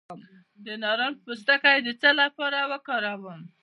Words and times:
د 0.65 0.65
نارنج 0.83 1.15
پوستکی 1.23 1.77
د 1.83 1.89
څه 2.01 2.09
لپاره 2.21 2.59
وکاروم؟ 2.71 3.41